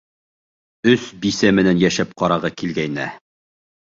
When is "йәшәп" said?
1.83-2.17